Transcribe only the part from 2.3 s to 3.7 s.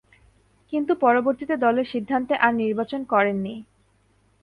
আর নির্বাচন করেননি।